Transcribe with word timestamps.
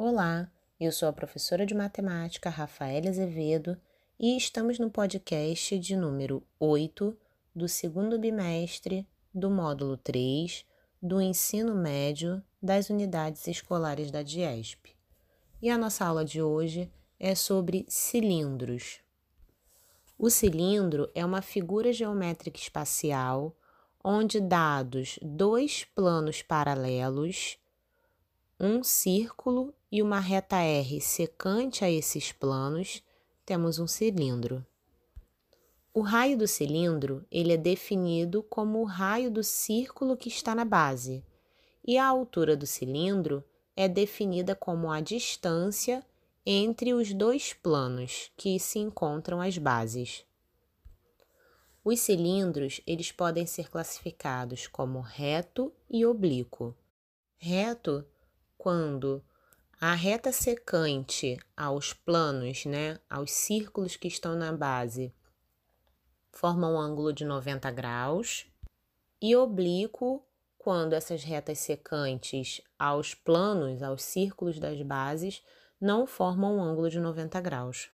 Olá, 0.00 0.48
eu 0.78 0.92
sou 0.92 1.08
a 1.08 1.12
professora 1.12 1.66
de 1.66 1.74
matemática 1.74 2.48
Rafaela 2.48 3.08
Azevedo 3.08 3.76
e 4.16 4.36
estamos 4.36 4.78
no 4.78 4.88
podcast 4.88 5.76
de 5.76 5.96
número 5.96 6.40
8 6.60 7.18
do 7.52 7.68
segundo 7.68 8.16
bimestre 8.16 9.04
do 9.34 9.50
módulo 9.50 9.96
3 9.96 10.64
do 11.02 11.20
ensino 11.20 11.74
médio 11.74 12.40
das 12.62 12.90
unidades 12.90 13.48
escolares 13.48 14.12
da 14.12 14.22
DIESP. 14.22 14.96
E 15.60 15.68
a 15.68 15.76
nossa 15.76 16.06
aula 16.06 16.24
de 16.24 16.40
hoje 16.40 16.88
é 17.18 17.34
sobre 17.34 17.84
cilindros. 17.88 19.00
O 20.16 20.30
cilindro 20.30 21.10
é 21.12 21.24
uma 21.24 21.42
figura 21.42 21.92
geométrica 21.92 22.60
espacial 22.60 23.52
onde 24.04 24.38
dados 24.38 25.18
dois 25.20 25.84
planos 25.92 26.40
paralelos, 26.40 27.58
um 28.60 28.82
círculo 28.82 29.72
e 29.90 30.02
uma 30.02 30.18
reta 30.18 30.56
R 30.56 31.00
secante 31.00 31.84
a 31.84 31.90
esses 31.90 32.32
planos, 32.32 33.02
temos 33.46 33.78
um 33.78 33.86
cilindro. 33.86 34.66
O 35.94 36.00
raio 36.00 36.36
do 36.36 36.46
cilindro 36.46 37.24
ele 37.30 37.52
é 37.52 37.56
definido 37.56 38.42
como 38.42 38.80
o 38.80 38.84
raio 38.84 39.30
do 39.30 39.44
círculo 39.44 40.16
que 40.16 40.28
está 40.28 40.54
na 40.54 40.64
base, 40.64 41.24
e 41.86 41.96
a 41.96 42.06
altura 42.06 42.56
do 42.56 42.66
cilindro 42.66 43.44
é 43.76 43.88
definida 43.88 44.54
como 44.54 44.90
a 44.90 45.00
distância 45.00 46.04
entre 46.44 46.92
os 46.92 47.12
dois 47.12 47.52
planos 47.52 48.32
que 48.36 48.58
se 48.58 48.78
encontram 48.78 49.40
as 49.40 49.56
bases. 49.56 50.24
Os 51.84 52.00
cilindros, 52.00 52.80
eles 52.86 53.12
podem 53.12 53.46
ser 53.46 53.70
classificados 53.70 54.66
como 54.66 55.00
reto 55.00 55.72
e 55.88 56.04
oblíquo. 56.04 56.74
Reto, 57.38 58.04
quando 58.68 59.24
a 59.80 59.94
reta 59.94 60.30
secante 60.30 61.38
aos 61.56 61.94
planos, 61.94 62.66
né, 62.66 63.00
aos 63.08 63.30
círculos 63.30 63.96
que 63.96 64.06
estão 64.06 64.34
na 64.34 64.52
base, 64.52 65.10
forma 66.30 66.68
um 66.68 66.78
ângulo 66.78 67.10
de 67.10 67.24
90 67.24 67.70
graus, 67.70 68.46
e 69.22 69.34
oblíquo, 69.34 70.22
quando 70.58 70.92
essas 70.92 71.24
retas 71.24 71.60
secantes 71.60 72.60
aos 72.78 73.14
planos, 73.14 73.82
aos 73.82 74.02
círculos 74.02 74.60
das 74.60 74.82
bases, 74.82 75.42
não 75.80 76.06
formam 76.06 76.58
um 76.58 76.62
ângulo 76.62 76.90
de 76.90 77.00
90 77.00 77.40
graus. 77.40 77.88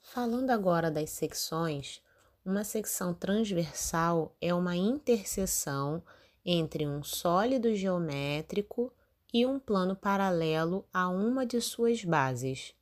Falando 0.00 0.48
agora 0.48 0.90
das 0.90 1.10
secções, 1.10 2.00
uma 2.42 2.64
secção 2.64 3.12
transversal 3.12 4.34
é 4.40 4.54
uma 4.54 4.74
interseção 4.74 6.02
entre 6.42 6.86
um 6.86 7.02
sólido 7.02 7.74
geométrico 7.74 8.90
e 9.32 9.46
um 9.46 9.58
plano 9.58 9.94
paralelo 9.94 10.86
a 10.92 11.08
uma 11.08 11.46
de 11.46 11.60
suas 11.60 12.04
bases. 12.04 12.74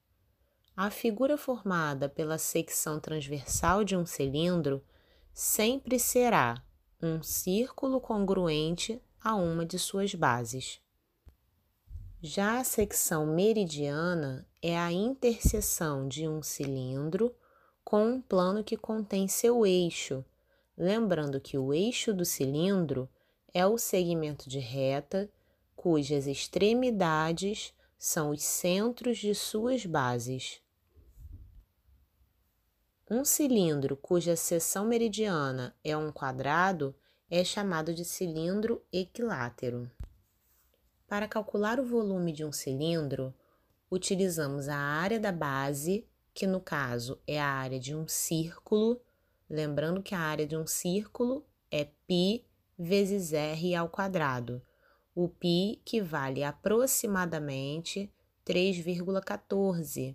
A 0.77 0.91
figura 0.91 1.37
formada 1.37 2.09
pela 2.09 2.39
secção 2.39 3.01
transversal 3.01 3.85
de 3.85 3.97
um 3.97 4.07
cilindro 4.07 4.85
sempre 5.35 5.99
será 5.99 6.63
um 7.03 7.23
círculo 7.23 8.01
congruente 8.01 9.01
a 9.21 9.35
uma 9.35 9.67
de 9.67 9.79
suas 9.79 10.15
bases. 10.15 10.81
Já 12.21 12.59
a 12.59 12.65
secção 12.65 13.27
meridiana 13.27 14.47
é 14.61 14.77
a 14.77 14.91
interseção 14.91 16.09
de 16.09 16.27
um 16.27 16.43
cilindro 16.43 17.35
com 17.85 18.05
um 18.05 18.21
plano 18.21 18.65
que 18.65 18.77
contém 18.77 19.29
seu 19.29 19.65
eixo, 19.65 20.25
lembrando 20.77 21.41
que 21.41 21.57
o 21.57 21.73
eixo 21.73 22.13
do 22.13 22.25
cilindro 22.25 23.09
é 23.55 23.67
o 23.67 23.79
segmento 23.79 24.49
de 24.49 24.59
reta 24.59 25.31
cujas 25.79 26.27
extremidades 26.27 27.73
são 27.97 28.31
os 28.31 28.43
centros 28.43 29.19
de 29.19 29.33
suas 29.33 29.87
bases. 29.87 30.61
Um 33.09 33.25
cilindro 33.25 33.97
cuja 33.97 34.35
seção 34.35 34.85
meridiana 34.85 35.73
é 35.85 35.97
um 35.97 36.11
quadrado 36.11 36.97
é 37.31 37.45
chamado 37.45 37.95
de 37.95 38.05
cilindro 38.05 38.85
equilátero. 38.93 39.89
Para 41.07 41.29
calcular 41.29 41.79
o 41.79 41.87
volume 41.87 42.33
de 42.33 42.45
um 42.45 42.51
cilindro, 42.51 43.33
utilizamos 43.89 44.69
a 44.69 44.77
área 44.77 45.21
da 45.21 45.31
base 45.31 46.09
que 46.35 46.45
no 46.45 46.61
caso 46.61 47.23
é 47.25 47.41
a 47.41 47.47
área 47.47 47.79
de 47.79 47.95
um 47.95 48.09
círculo, 48.09 49.01
lembrando 49.49 50.03
que 50.03 50.13
a 50.17 50.21
área 50.21 50.45
de 50.45 50.57
um 50.57 50.67
círculo 50.67 51.47
é 51.71 51.85
π 51.85 52.45
vezes 52.77 53.33
r 53.33 53.77
ao 53.77 53.89
quadrado. 53.89 54.61
O 55.21 55.29
π 55.29 55.81
que 55.85 56.01
vale 56.01 56.45
aproximadamente 56.45 58.09
3,14 58.47 60.15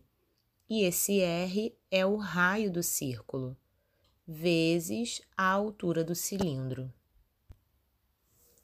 e 0.69 0.83
esse 0.85 1.19
r 1.19 1.77
é 1.91 2.05
o 2.05 2.15
raio 2.15 2.71
do 2.71 2.81
círculo, 2.81 3.57
vezes 4.25 5.21
a 5.35 5.45
altura 5.45 6.05
do 6.05 6.15
cilindro. 6.15 6.89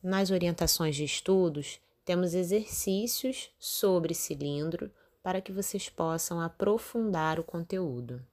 Nas 0.02 0.32
orientações 0.32 0.96
de 0.96 1.04
estudos, 1.04 1.82
temos 2.06 2.34
exercícios 2.34 3.52
sobre 3.60 4.14
cilindro 4.14 4.90
para 5.22 5.42
que 5.42 5.52
vocês 5.52 5.90
possam 5.90 6.40
aprofundar 6.40 7.38
o 7.38 7.44
conteúdo. 7.44 8.26